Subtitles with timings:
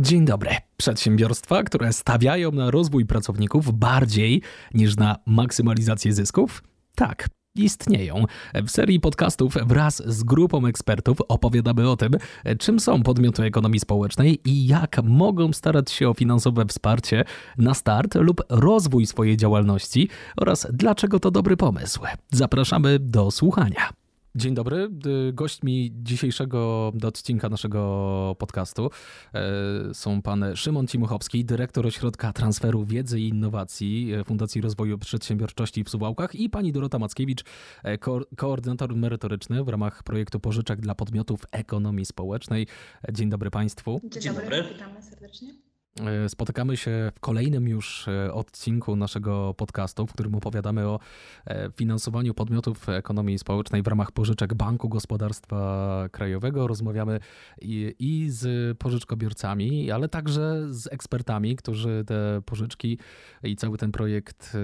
[0.00, 0.50] Dzień dobry.
[0.76, 4.42] Przedsiębiorstwa, które stawiają na rozwój pracowników bardziej
[4.74, 6.62] niż na maksymalizację zysków?
[6.94, 8.24] Tak, istnieją.
[8.54, 12.12] W serii podcastów wraz z grupą ekspertów opowiadamy o tym,
[12.58, 17.24] czym są podmioty ekonomii społecznej i jak mogą starać się o finansowe wsparcie
[17.58, 22.00] na start lub rozwój swojej działalności oraz dlaczego to dobry pomysł.
[22.32, 24.03] Zapraszamy do słuchania.
[24.36, 24.90] Dzień dobry.
[25.28, 28.90] Y, gośćmi dzisiejszego odcinka naszego podcastu
[29.34, 35.84] e, są pan Szymon Cimuchowski, dyrektor Ośrodka Transferu Wiedzy i Innowacji e, Fundacji Rozwoju Przedsiębiorczości
[35.84, 37.44] w Suwałkach i pani Dorota Mackiewicz,
[37.82, 42.66] e, ko koordynator merytoryczny w ramach projektu Pożyczek dla Podmiotów Ekonomii Społecznej.
[43.12, 44.00] Dzień dobry państwu.
[44.04, 44.56] Dzień, Dzień dobry.
[44.56, 44.74] dobry.
[44.74, 45.54] Witamy serdecznie.
[46.00, 51.00] E, spotykamy się w kolejnym już e, odcinku naszego podcastu, w którym opowiadamy o
[51.46, 56.66] e, finansowaniu podmiotów ekonomii społecznej w ramach pożyczek Banku Gospodarstwa Krajowego.
[56.66, 57.20] Rozmawiamy
[57.60, 62.98] i, i z pożyczkobiorcami, ale także z ekspertami, którzy te pożyczki
[63.42, 64.56] i cały ten projekt,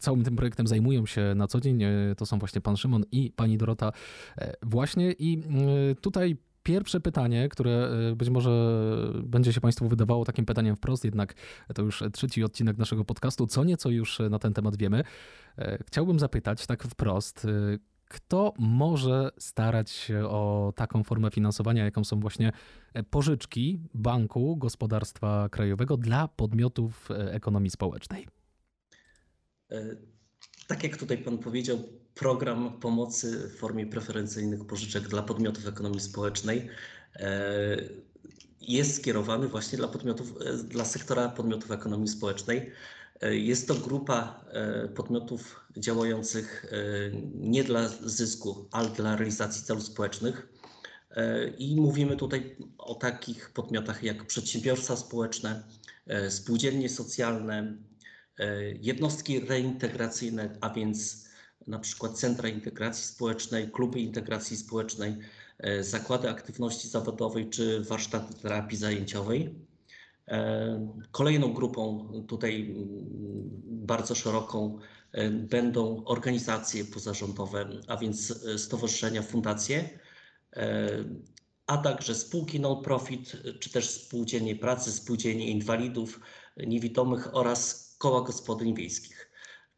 [0.00, 1.82] całym tym projektem zajmują się na co dzień.
[2.16, 3.92] To są właśnie pan Szymon i pani Dorota.
[4.62, 5.42] Właśnie i
[6.00, 8.50] tutaj Pierwsze pytanie, które e, być może
[9.22, 11.34] będzie się Państwu wydawało takim pytaniem wprost, jednak
[11.74, 15.04] to już trzeci odcinek naszego podcastu, co nieco już na ten temat wiemy.
[15.58, 22.04] E, chciałbym zapytać tak wprost, e, kto może starać się o taką formę finansowania, jaką
[22.04, 22.52] są właśnie
[23.10, 28.28] pożyczki Banku Gospodarstwa Krajowego dla podmiotów ekonomii społecznej?
[30.66, 31.78] Tak jak tutaj Pan powiedział,
[32.20, 36.68] program pomocy w formie preferencyjnych pożyczek dla podmiotów ekonomii społecznej
[37.16, 37.76] e,
[38.60, 42.70] jest skierowany właśnie dla podmiotów, e, dla sektora podmiotów ekonomii społecznej.
[43.20, 44.44] E, jest to grupa
[44.94, 46.72] podmiotów działających
[47.34, 50.48] nie dla zysku, ale dla realizacji celów społecznych.
[51.58, 55.62] I mówimy tutaj o takich podmiotach jak przedsiębiorstwa społeczne,
[56.28, 57.76] spółdzielnie socjalne,
[58.80, 61.29] jednostki reintegracyjne, a więc
[61.70, 65.16] na przykład centra integracji społecznej, kluby integracji społecznej,
[65.58, 69.54] e, zakłady aktywności zawodowej czy warsztaty terapii zajęciowej.
[70.28, 72.74] E, kolejną grupą tutaj
[73.64, 74.78] bardzo szeroką
[75.12, 79.88] e, będą organizacje pozarządowe, a więc stowarzyszenia, fundacje,
[81.66, 86.20] a także spółki non-profit, czy też spółdzielnie pracy, spółdzielnie inwalidów,
[86.56, 89.19] niewidomych oraz koła gospodyń wiejskich.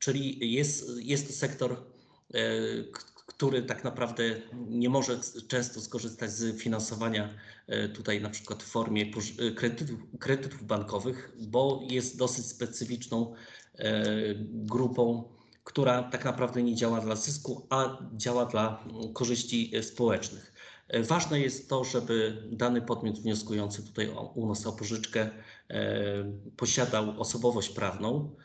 [0.02, 2.38] Czyli jest, jest to sektor, e,
[3.26, 4.24] który tak naprawdę
[4.68, 5.18] nie może
[5.48, 7.34] często skorzystać z finansowania
[7.66, 9.04] e, tutaj na przykład w formie
[9.38, 13.34] e, kredytów, kredytów bankowych, bo jest dosyć specyficzną
[14.52, 15.32] grupą,
[15.64, 18.84] która tak naprawdę nie działa dla zysku, a działa dla
[19.14, 20.52] korzyści społecznych.
[21.02, 25.30] Ważne jest to, żeby dany podmiot wnioskujący tutaj u nas o pożyczkę
[26.56, 28.36] posiadał osobowość prawną,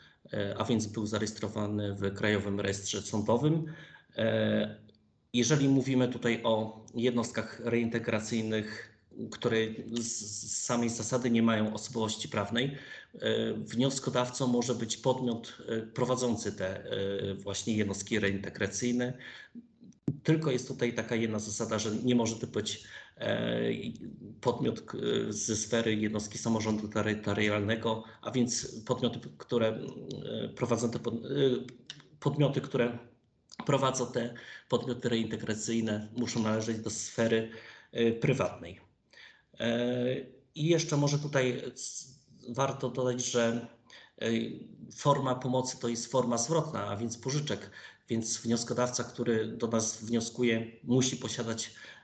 [0.58, 3.72] a więc był zarejestrowany w Krajowym Rejestrze Sądowym.
[4.16, 4.76] E,
[5.32, 8.94] jeżeli mówimy tutaj o jednostkach reintegracyjnych,
[9.30, 9.56] które
[10.00, 12.76] z samej zasady nie mają osobowości prawnej,
[13.14, 15.58] e, wnioskodawcą może być podmiot
[15.94, 16.84] prowadzący te
[17.34, 19.12] właśnie jednostki reintegracyjne.
[20.22, 23.07] Tylko jest tutaj taka jedna zasada, że nie może to być E,
[24.40, 24.82] podmiot
[25.28, 31.02] ze sfery jednostki samorządu terytorialnego, a więc podmioty, które e, prowadzą te e,
[32.20, 32.98] podmioty, które
[33.66, 34.34] prowadzą te
[34.68, 37.50] podmioty reintegracyjne, muszą należeć do sfery
[38.20, 38.80] prywatnej.
[40.54, 41.62] I jeszcze może tutaj
[42.48, 43.66] warto dodać, że
[44.96, 47.70] forma pomocy to jest forma zwrotna, a więc pożyczek,
[48.08, 51.97] więc wnioskodawca, który do nas wnioskuje, musi posiadać E,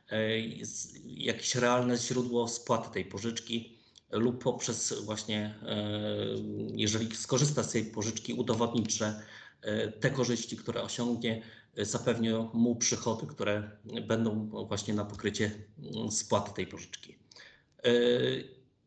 [1.04, 3.78] jakieś realne źródło spłaty tej pożyczki
[4.14, 5.76] lub poprzez właśnie, e,
[6.74, 9.22] jeżeli skorzysta z tej pożyczki, udowodnić, że
[9.60, 11.42] e, te korzyści, które osiągnie,
[11.76, 13.70] zapewnią mu przychody, które
[14.08, 17.18] będą właśnie na pokrycie mm, spłaty tej pożyczki.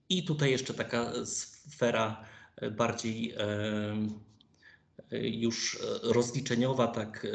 [0.10, 2.26] I tutaj jeszcze taka sfera
[2.72, 3.36] bardziej
[5.12, 7.28] już rozliczeniowa, tak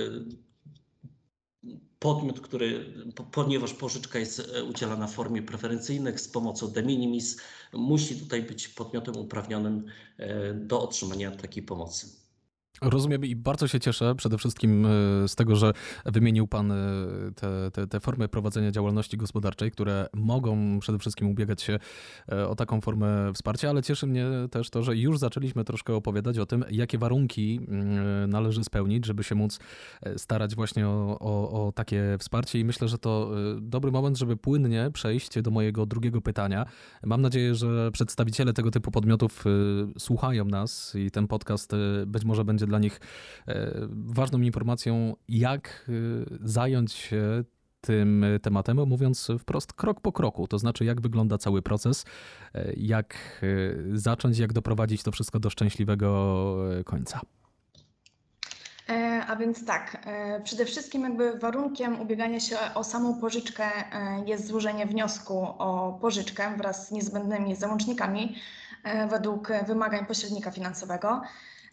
[2.03, 2.95] podmiot, który,
[3.33, 7.41] ponieważ pożyczka jest e, udzielana w formie preferencyjnej z pomocą de minimis,
[7.73, 9.87] musi tutaj być podmiotem uprawnionym
[10.19, 12.22] e, do otrzymania takiej pomocy.
[12.81, 14.89] Rozumiem i bardzo się cieszę przede wszystkim e,
[15.29, 15.73] z tego, że
[16.07, 16.77] wymienił Pan e,
[17.35, 21.79] te, te, te, formy prowadzenia działalności gospodarczej, które mogą przede wszystkim ubiegać się
[22.33, 26.39] e, o taką formę wsparcia, ale cieszy mnie też to, że już zaczęliśmy troszkę opowiadać
[26.39, 29.59] o tym, jakie warunki mm, należy spełnić, żeby się móc
[30.17, 33.31] starać właśnie o, o, o takie wsparcie i myślę, że to
[33.61, 36.67] dobry moment, żeby płynnie przejść do mojego drugiego pytania.
[37.05, 39.45] Mam nadzieję, że przedstawiciele tego typu podmiotów
[39.99, 41.73] słuchają nas i ten podcast
[42.07, 43.01] być może będzie dla nich
[43.49, 45.93] e, ważną informacją, jak e,
[46.41, 47.45] zająć się
[47.81, 52.05] tym tematem, mówiąc wprost krok po kroku, to znaczy jak wygląda cały proces,
[52.55, 53.15] e, jak
[53.93, 57.21] zacząć, jak doprowadzić to wszystko do szczęśliwego końca.
[59.29, 60.07] A więc tak,
[60.45, 63.65] przede wszystkim jakby warunkiem ubiegania się o samą pożyczkę
[64.27, 68.37] jest złożenie wniosku o pożyczkę wraz z niezbędnymi załącznikami
[69.11, 71.23] według wymagań pośrednika finansowego.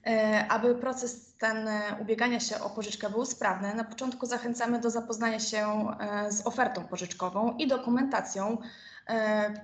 [0.06, 4.90] E, aby proces ten e, ubiegania się o pożyczkę był sprawny, na początku zachęcamy do
[4.90, 8.58] zapoznania się e, z ofertą pożyczkową i dokumentacją,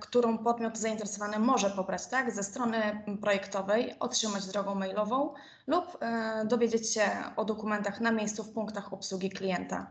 [0.00, 5.34] którą podmiot zainteresowany może pobrać tak, ze strony projektowej, otrzymać drogą mailową
[5.66, 5.98] lub
[6.44, 9.86] dowiedzieć się o dokumentach na miejscu w punktach obsługi klienta.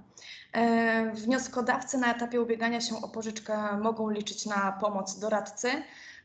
[1.13, 5.69] Wnioskodawcy na etapie ubiegania się o pożyczkę mogą liczyć na pomoc doradcy,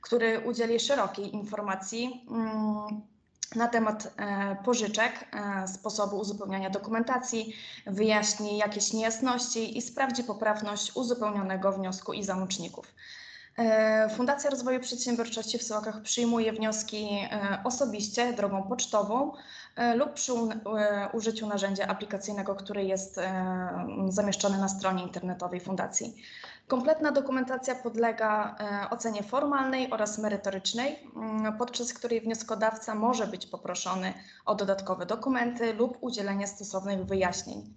[0.00, 3.02] który udzieli szerokiej informacji mm,
[3.56, 7.56] na temat e, pożyczek, e, sposobu uzupełniania dokumentacji,
[7.86, 12.94] wyjaśni jakieś niejasności i sprawdzi poprawność uzupełnionego wniosku i załączników.
[13.58, 17.28] E, Fundacja Rozwoju Przedsiębiorczości w Sułakach przyjmuje wnioski
[17.64, 19.32] osobiście drogą pocztową
[19.96, 20.32] lub przy
[21.12, 23.20] użyciu narzędzia aplikacyjnego, które jest
[24.08, 26.22] zamieszczone na stronie internetowej Fundacji.
[26.70, 34.14] Kompletna dokumentacja podlega e, ocenie formalnej oraz merytorycznej, mm, podczas której wnioskodawca może być poproszony
[34.46, 37.74] o dodatkowe dokumenty lub udzielenie stosownych wyjaśnień.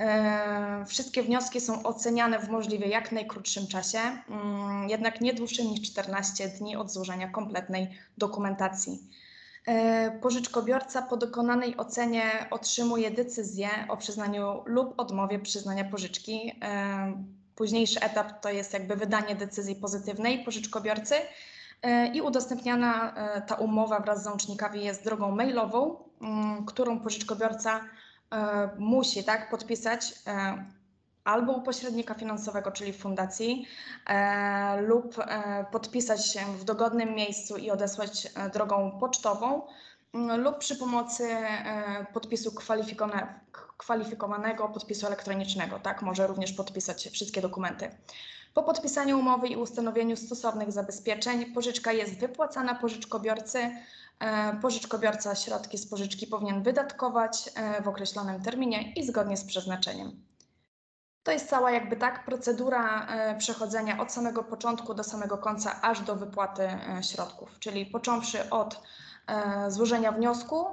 [0.00, 5.92] E, wszystkie wnioski są oceniane w możliwie jak najkrótszym czasie, mm, jednak nie dłuższym niż
[5.92, 9.08] 14 dni od złożenia kompletnej dokumentacji.
[9.66, 16.60] E, pożyczkobiorca po dokonanej ocenie otrzymuje decyzję o przyznaniu lub odmowie przyznania pożyczki
[17.60, 21.14] Późniejszy etap to jest jakby wydanie decyzji pozytywnej pożyczkobiorcy
[21.82, 27.80] e, i udostępniana e, ta umowa wraz z załącznikami jest drogą mailową, mm, którą pożyczkobiorca
[27.80, 30.14] e, musi tak podpisać
[31.24, 33.66] albo u pośrednika finansowego, czyli fundacji,
[34.80, 35.14] lub
[35.72, 39.62] podpisać się w dogodnym miejscu i odesłać drogą pocztową,
[40.12, 41.36] lub przy pomocy
[42.12, 42.52] podpisu
[43.76, 45.78] kwalifikowanego podpisu elektronicznego.
[45.78, 47.90] Tak, może również podpisać wszystkie dokumenty.
[48.54, 53.70] Po podpisaniu umowy i ustanowieniu stosownych zabezpieczeń pożyczka jest wypłacana pożyczkobiorcy.
[54.20, 60.24] E, pożyczkobiorca środki z pożyczki powinien wydatkować e, w określonym terminie i zgodnie z przeznaczeniem.
[61.22, 66.00] To jest cała jakby tak procedura e, przechodzenia od samego początku do samego końca, aż
[66.00, 66.68] do wypłaty
[67.02, 68.82] środków, czyli począwszy od
[69.68, 70.66] złożenia wniosku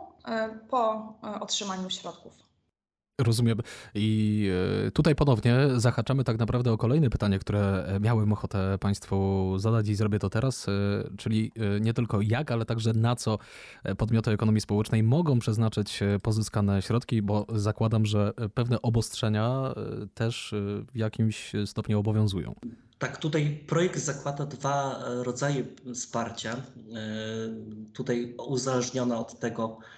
[0.69, 2.46] po otrzymaniu środków.
[3.21, 3.57] Rozumiem.
[3.95, 4.49] I
[4.87, 9.95] e, tutaj ponownie zahaczamy tak naprawdę o kolejne pytanie, które miałem ochotę Państwu zadać i
[9.95, 10.71] zrobię to teraz, e,
[11.17, 13.37] czyli e, nie tylko jak, ale także na co
[13.97, 19.73] podmioty ekonomii społecznej mogą przeznaczyć pozyskane środki, bo zakładam, że pewne obostrzenia
[20.13, 20.53] też
[20.93, 22.55] w jakimś stopniu obowiązują.
[22.99, 25.63] Tak, tutaj projekt zakłada dwa rodzaje
[25.93, 26.55] wsparcia.
[27.93, 29.96] Tutaj uzależnione od tego, E,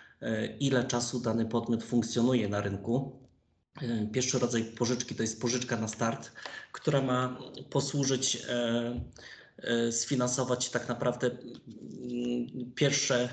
[0.60, 3.20] ile czasu dany podmiot funkcjonuje na rynku.
[3.82, 6.32] E, pierwszy rodzaj pożyczki to jest pożyczka na start,
[6.72, 7.40] która ma
[7.70, 13.30] posłużyć e, sfinansować tak naprawdę mm, pierwsze,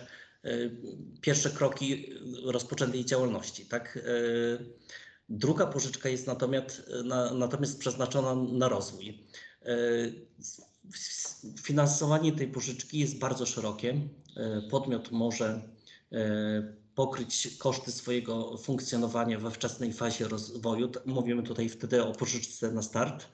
[1.20, 2.12] pierwsze kroki
[2.44, 3.66] rozpoczętej działalności.
[3.66, 3.98] Tak?
[5.28, 6.90] Druga pożyczka jest natomiast,
[7.34, 9.26] natomiast przeznaczona na rozwój.
[11.62, 14.08] Finansowanie tej pożyczki jest bardzo szerokie.
[14.70, 15.60] Podmiot może
[16.12, 20.90] E, pokryć koszty swojego funkcjonowania we wczesnej fazie rozwoju.
[21.06, 23.26] Mówimy tutaj wtedy o pożyczce na start.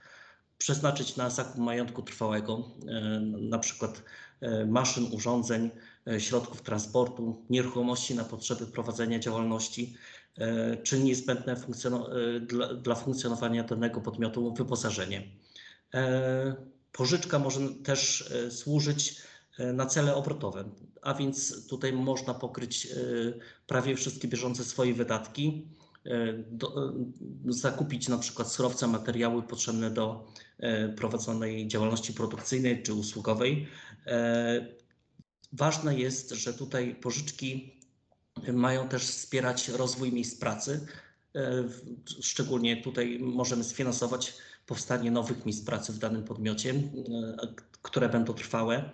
[0.58, 4.02] Przeznaczyć na zakup majątku trwałego, e, na przykład
[4.40, 5.70] e, maszyn, urządzeń,
[6.18, 9.96] środków transportu, nieruchomości na potrzeby prowadzenia działalności,
[10.82, 11.56] czy niezbędne
[12.40, 15.22] dla, dla funkcjonowania danego podmiotu wyposażenie.
[16.92, 20.64] Pożyczka może też służyć E, na cele obrotowe,
[21.02, 22.96] a więc tutaj można pokryć e,
[23.66, 25.66] prawie wszystkie bieżące swoje wydatki,
[26.06, 26.92] e, do,
[27.46, 30.32] zakupić na przykład surowce, materiały potrzebne do
[30.96, 33.68] prowadzonej działalności produkcyjnej czy usługowej.
[35.52, 37.80] Ważne jest, że tutaj pożyczki
[38.52, 40.86] mają też wspierać rozwój miejsc pracy.
[42.20, 44.34] Szczególnie tutaj możemy sfinansować
[44.66, 46.74] powstanie nowych miejsc pracy w danym podmiocie,
[47.82, 48.90] które będą trwałe.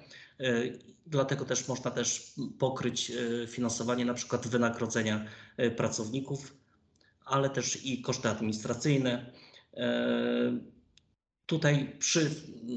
[1.06, 3.12] Dlatego też można też pokryć
[3.48, 5.24] finansowanie na przykład wynagrodzenia
[5.76, 6.56] pracowników,
[7.24, 9.32] ale też i koszty administracyjne.
[11.46, 12.30] Tutaj przy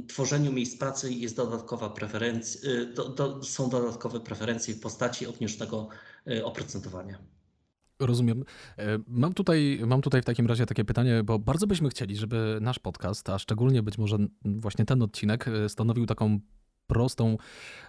[0.08, 2.62] tworzeniu miejsc pracy jest dodatkowa preferencja,
[2.96, 5.90] do, do, są dodatkowe preferencje w postaci obniżonego
[6.44, 7.18] oprocentowania.
[8.02, 8.44] Rozumiem.
[8.78, 12.58] E, mam tutaj, mam tutaj w takim razie takie pytanie, bo bardzo byśmy chcieli, żeby
[12.62, 16.40] nasz podcast, a szczególnie być może właśnie ten odcinek, e, stanowił taką
[16.92, 17.38] prostą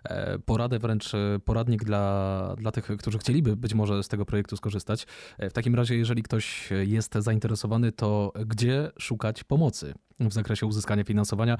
[0.04, 1.12] e, poradę, wręcz
[1.44, 5.06] poradnik dla, dla tych, którzy chcieliby być może z tego projektu skorzystać.
[5.38, 11.56] W takim razie, jeżeli ktoś jest zainteresowany, to gdzie szukać pomocy w zakresie uzyskania finansowania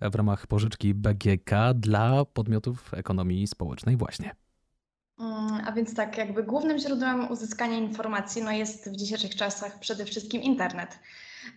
[0.00, 4.34] w ramach pożyczki BGK dla podmiotów ekonomii społecznej właśnie?
[5.18, 10.04] Mm, a więc tak, jakby głównym źródłem uzyskania informacji no jest w dzisiejszych czasach przede
[10.04, 10.98] wszystkim internet.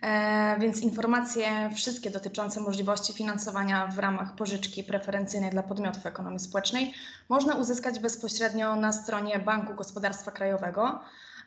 [0.02, 6.94] E, więc informacje wszystkie dotyczące możliwości finansowania w ramach pożyczki preferencyjnej dla podmiotów ekonomii społecznej
[7.30, 11.00] można uzyskać bezpośrednio na stronie Banku Gospodarstwa Krajowego.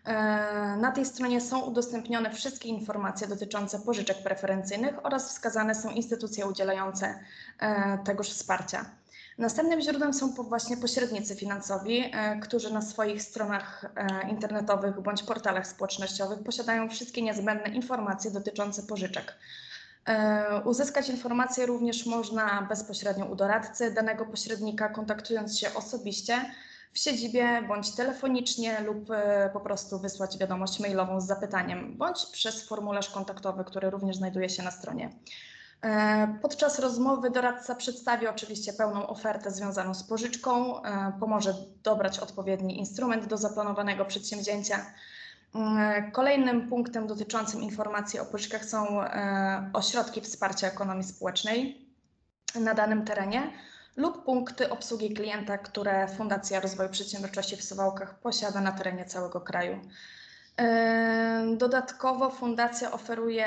[0.04, 6.46] E, na tej stronie są udostępnione wszystkie informacje dotyczące pożyczek preferencyjnych oraz wskazane są instytucje
[6.46, 7.18] udzielające
[7.58, 9.01] e, tegoż wsparcia.
[9.38, 15.66] Następnym źródłem są właśnie pośrednicy finansowi, e, którzy na swoich stronach e, internetowych bądź portalach
[15.66, 19.34] społecznościowych posiadają wszystkie niezbędne informacje dotyczące pożyczek.
[20.08, 26.54] E, uzyskać informacje również można bezpośrednio u doradcy danego pośrednika, kontaktując się osobiście
[26.92, 29.08] w siedzibie bądź telefonicznie lub
[29.52, 34.62] po prostu wysłać wiadomość mailową z zapytaniem, bądź przez formularz kontaktowy, który również znajduje się
[34.62, 35.10] na stronie.
[35.82, 42.78] E, podczas rozmowy doradca przedstawi oczywiście pełną ofertę związaną z pożyczką, e, pomoże dobrać odpowiedni
[42.78, 44.86] instrument do zaplanowanego przedsięwzięcia.
[45.54, 49.00] E, kolejnym punktem dotyczącym informacji o pożyczkach są
[49.72, 51.86] ośrodki wsparcia ekonomii społecznej
[52.54, 53.52] na danym terenie
[53.96, 59.80] lub punkty obsługi klienta, które Fundacja Rozwoju Przedsiębiorczości w Suwałkach posiada na terenie całego kraju.
[61.56, 63.46] Dodatkowo fundacja oferuje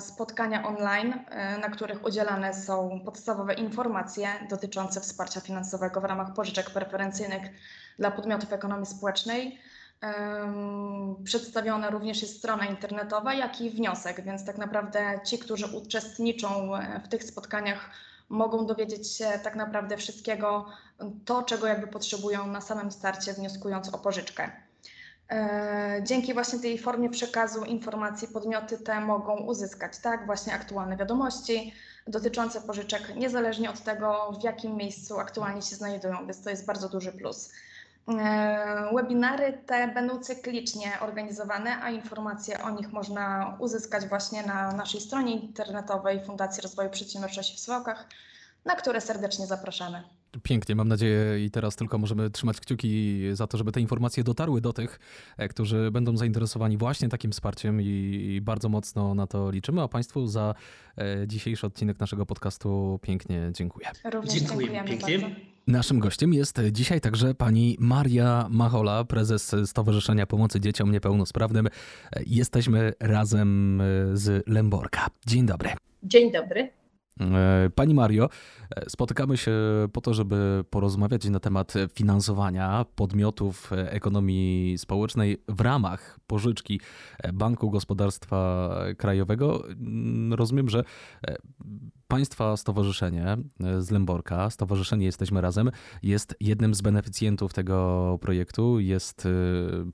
[0.00, 1.24] spotkania online,
[1.60, 7.42] na których udzielane są podstawowe informacje dotyczące wsparcia finansowego w ramach pożyczek preferencyjnych
[7.98, 9.60] dla podmiotów ekonomii społecznej.
[11.24, 17.00] Przedstawiona również jest strona internetowa, jak i wniosek, więc tak naprawdę ci, którzy uczestniczą e,
[17.00, 17.90] w tych spotkaniach,
[18.28, 20.66] mogą dowiedzieć się tak naprawdę wszystkiego,
[21.24, 24.50] to czego jakby potrzebują na samym starcie, wnioskując o pożyczkę.
[25.30, 31.74] E, dzięki właśnie tej formie przekazu informacji podmioty te mogą uzyskać, tak, właśnie aktualne wiadomości
[32.06, 36.88] dotyczące pożyczek, niezależnie od tego, w jakim miejscu aktualnie się znajdują, więc to jest bardzo
[36.88, 37.52] duży plus.
[38.08, 45.00] E, webinary te będą cyklicznie organizowane, a informacje o nich można uzyskać właśnie na naszej
[45.00, 48.06] stronie internetowej Fundacji Rozwoju Przedsiębiorczości w Suwałkach,
[48.64, 50.02] na które serdecznie zapraszamy.
[50.42, 54.60] Pięknie, mam nadzieję i teraz tylko możemy trzymać kciuki za to, żeby te informacje dotarły
[54.60, 54.98] do tych,
[55.36, 60.26] e, którzy będą zainteresowani właśnie takim wsparciem i bardzo mocno na to liczymy, a Państwu
[60.26, 60.54] za
[60.98, 63.86] e, dzisiejszy odcinek naszego podcastu pięknie dziękuję.
[64.12, 65.18] Również dziękuję pięknie.
[65.18, 65.36] Bardzo.
[65.66, 71.66] Naszym gościem jest dzisiaj także pani Maria Machola, prezes Stowarzyszenia Pomocy Dzieciom Niepełnosprawnym.
[71.66, 71.70] E,
[72.26, 75.06] jesteśmy razem z Lemborka.
[75.26, 75.70] Dzień dobry.
[76.02, 76.83] Dzień dobry.
[77.20, 78.28] E, pani Mario,
[78.76, 79.52] e, spotykamy się
[79.92, 86.80] po to, żeby porozmawiać na temat finansowania podmiotów ekonomii społecznej w ramach pożyczki
[87.32, 89.68] Banku Gospodarstwa Krajowego.
[89.68, 90.84] Mm, rozumiem, że
[91.26, 91.36] e,
[92.08, 93.36] Państwa Stowarzyszenie
[93.78, 95.70] z Lęborka, Stowarzyszenie Jesteśmy Razem,
[96.02, 99.28] jest jednym z beneficjentów tego projektu, jest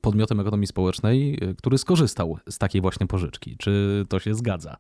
[0.01, 3.57] podmiotem ekonomii społecznej, który skorzystał z takiej właśnie pożyczki.
[3.57, 4.77] Czy to się zgadza?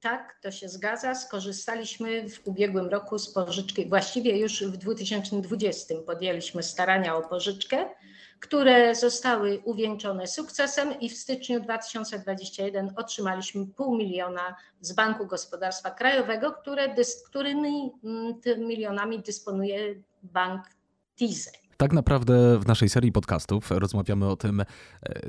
[0.00, 1.14] Tak, to się zgadza.
[1.14, 7.88] Skorzystaliśmy w ubiegłym roku z pożyczki, właściwie już w 2020 podjęliśmy starania o pożyczkę,
[8.40, 16.52] które zostały uwieńczone sukcesem i w styczniu 2021 otrzymaliśmy pół miliona z Banku Gospodarstwa Krajowego,
[16.52, 16.94] które,
[17.26, 20.62] którymi mm, milionami dysponuje bank
[21.16, 21.67] TIZE.
[21.80, 24.66] Tak naprawdę w naszej serii podcastów rozmawiamy o tym, e,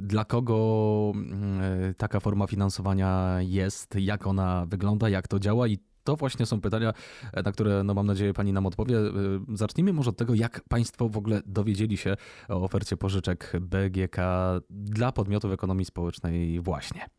[0.01, 5.77] dla kogo mm, e, taka forma finansowania jest, jak ona wygląda, jak to działa i
[6.03, 6.93] to właśnie są pytania,
[7.33, 8.97] e, na które no mam nadzieję Pani nam odpowie.
[9.53, 12.15] Zacznijmy może od tego, jak Państwo w ogóle dowiedzieli się
[12.47, 14.17] o ofercie pożyczek BGK
[14.69, 17.09] dla podmiotów ekonomii społecznej właśnie.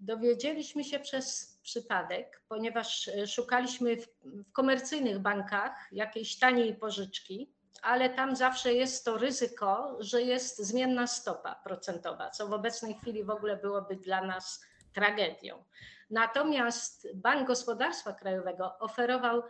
[0.00, 7.52] Dowiedzieliśmy się przez przypadek, ponieważ szukaliśmy w, w komercyjnych bankach jakiejś taniej pożyczki
[7.82, 13.24] ale tam zawsze jest to ryzyko, że jest zmienna stopa procentowa, co w obecnej chwili
[13.24, 15.64] w ogóle byłoby dla nas tragedią.
[16.10, 19.42] Natomiast Bank Gospodarstwa Krajowego oferował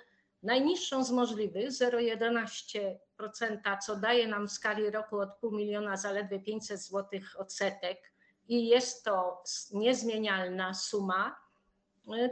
[0.42, 6.80] najniższą z możliwych 0,11%, co daje nam w skali roku od pół miliona zaledwie 500
[6.80, 8.12] zł odsetek
[8.48, 11.36] i jest to niezmienialna suma.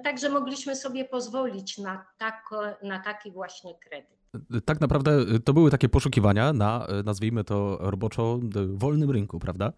[0.04, 4.19] Także mogliśmy sobie pozwolić na, tako, na taki właśnie kredyt.
[4.64, 9.72] Tak naprawdę to były takie poszukiwania na, nazwijmy to roboczo, wolnym rynku, prawda?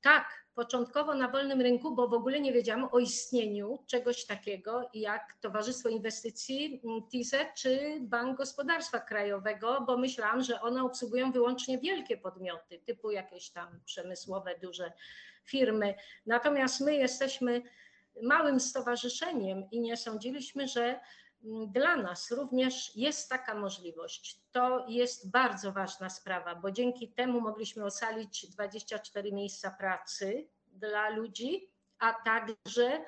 [0.00, 5.36] Tak, początkowo na wolnym rynku, bo w ogóle nie wiedziałam o istnieniu czegoś takiego jak
[5.40, 12.78] Towarzystwo Inwestycji TISE czy Bank Gospodarstwa Krajowego, bo myślałam, że one obsługują wyłącznie wielkie podmioty,
[12.78, 14.92] typu jakieś tam przemysłowe, duże
[15.44, 15.94] firmy.
[16.26, 17.62] Natomiast my jesteśmy
[18.22, 21.00] małym stowarzyszeniem i nie sądziliśmy, że
[21.66, 24.40] dla nas również jest taka możliwość.
[24.52, 31.70] To jest bardzo ważna sprawa, bo dzięki temu mogliśmy ocalić 24 miejsca pracy dla ludzi,
[31.98, 33.04] a także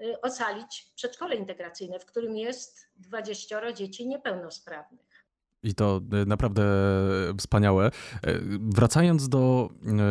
[0.00, 5.07] y, ocalić przedszkole integracyjne, w którym jest 20 dzieci niepełnosprawnych.
[5.68, 6.62] I to e, naprawdę
[7.38, 7.86] wspaniałe.
[7.86, 7.90] E,
[8.60, 9.70] wracając do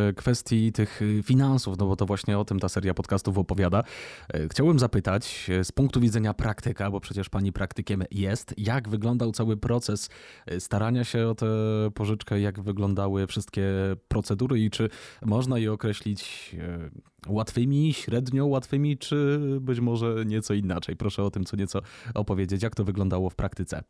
[0.09, 3.83] e, kwestii tych finansów, no bo to właśnie o tym ta seria podcastów opowiada,
[4.51, 10.09] chciałbym zapytać z punktu widzenia praktyka, bo przecież pani praktykiem jest, jak wyglądał cały proces
[10.59, 11.47] starania się o tę
[11.93, 13.71] pożyczkę, jak wyglądały wszystkie
[14.07, 14.89] procedury i czy
[15.25, 16.55] można je określić
[17.27, 20.95] łatwymi, średnio łatwymi, czy być może nieco inaczej?
[20.95, 21.81] Proszę o tym co nieco
[22.13, 23.83] opowiedzieć, jak to wyglądało w praktyce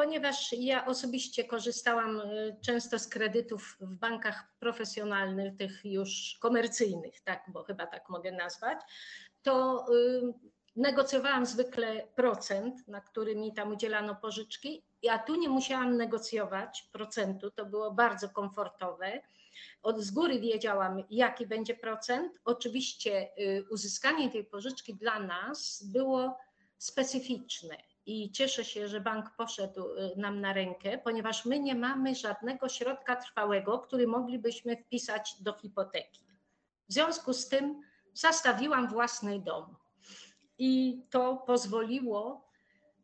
[0.00, 7.44] ponieważ ja osobiście korzystałam y, często z kredytów w bankach profesjonalnych, tych już komercyjnych, tak,
[7.48, 8.78] bo chyba tak mogę nazwać,
[9.42, 10.22] to y,
[10.76, 14.82] negocjowałam zwykle procent, na który mi tam udzielano pożyczki.
[15.02, 19.20] Ja tu nie musiałam negocjować procentu, to było bardzo komfortowe.
[19.82, 22.38] Od z góry wiedziałam, jaki będzie procent.
[22.44, 26.38] Oczywiście y, uzyskanie tej pożyczki dla nas było
[26.78, 32.14] specyficzne i cieszę się, że bank poszedł y, nam na rękę, ponieważ my nie mamy
[32.14, 36.24] żadnego środka trwałego, który moglibyśmy wpisać do hipoteki.
[36.88, 37.80] W związku z tym
[38.14, 39.76] zastawiłam własny dom
[40.58, 42.48] i to pozwoliło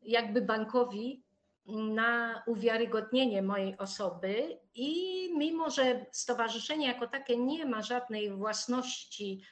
[0.03, 1.23] jakby bankowi
[1.67, 4.91] na uwiarygodnienie mojej osoby i
[5.37, 9.43] mimo, że stowarzyszenie jako takie nie ma żadnej własności,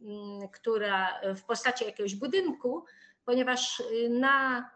[0.00, 2.84] mm, która w postaci jakiegoś budynku,
[3.24, 4.70] ponieważ y, na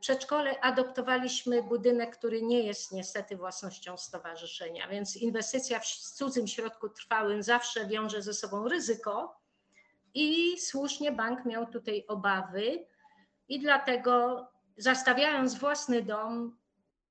[0.00, 7.42] przedszkole adoptowaliśmy budynek, który nie jest niestety własnością stowarzyszenia, więc inwestycja w cudzym środku trwałym
[7.42, 9.40] zawsze wiąże ze sobą ryzyko
[10.14, 12.86] i słusznie bank miał tutaj obawy
[13.48, 16.58] i dlatego zastawiając własny dom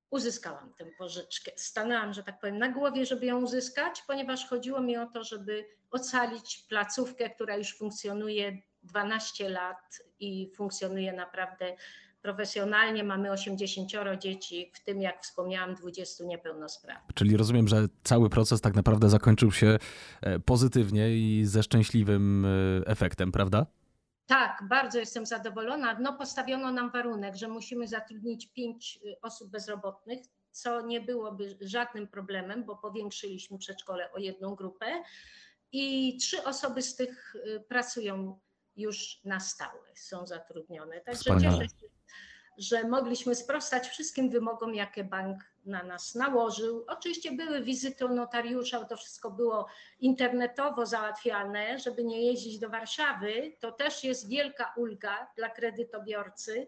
[0.09, 1.51] uzyskałam tę pożyczkę.
[1.55, 5.65] Stanęłam, że tak powiem, na głowie, żeby ją uzyskać, ponieważ chodziło mi o to, żeby
[5.91, 11.75] ocalić placówkę, która już funkcjonuje 12 lat i funkcjonuje naprawdę
[12.21, 17.15] profesjonalnie mamy 80 dzieci, w tym jak wspomniałam 20 niepełnosprawnych.
[17.15, 19.77] Czyli rozumiem, że cały proces tak naprawdę zakończył się
[20.21, 22.49] e, pozytywnie i ze szczęśliwym e,
[22.87, 23.65] efektem, prawda?
[24.25, 25.99] Tak, bardzo jestem zadowolona.
[25.99, 30.19] No, postawiono nam warunek, że musimy zatrudnić pięć e, osób bezrobotnych,
[30.51, 34.85] co nie byłoby żadnym problemem, bo powiększyliśmy przedszkole o jedną grupę
[35.71, 37.35] i trzy osoby z tych
[37.67, 38.39] pracują
[38.77, 41.01] już na stałe, są zatrudnione.
[41.01, 41.57] Także Wspaniale.
[41.57, 41.87] cieszę się,
[42.57, 46.85] że mogliśmy sprostać wszystkim wymogom, jakie bank na nas nałożył.
[46.87, 49.67] Oczywiście były wizyty u notariusza, to wszystko było
[49.99, 53.53] internetowo załatwiane, żeby nie jeździć do Warszawy.
[53.59, 56.67] To też jest wielka ulga dla kredytobiorcy,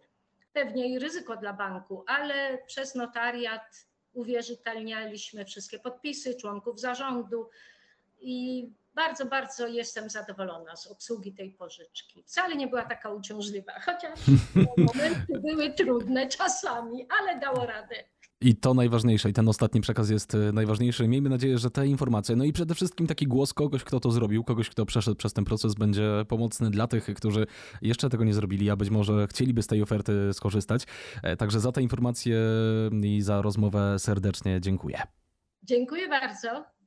[0.54, 7.50] pewnie i ryzyko dla banku, ale przez notariat uwierzytelnialiśmy wszystkie podpisy członków zarządu
[8.22, 12.24] i bardzo, bardzo jestem zadowolona z obsługi tej pożyczki.
[12.24, 14.20] Wcale nie była taka uciążliwa, chociaż
[14.78, 17.96] momenty były trudne czasami, ale dało radę.
[18.42, 21.08] I to najważniejsze, i ten ostatni przekaz jest e, najważniejszy.
[21.08, 24.44] Miejmy nadzieję, że te informacje, no i przede wszystkim taki głos kogoś, kto to zrobił,
[24.44, 27.48] kogoś, kto przeszedł przez ten proces, będzie pomocny dla tych, którzy
[27.82, 30.84] jeszcze tego nie zrobili, a być może chcieliby z tej oferty skorzystać.
[31.24, 32.40] E, także za te informacje
[33.04, 35.02] i za rozmowę serdecznie dziękuję.
[35.64, 36.79] Dziękuję bardzo.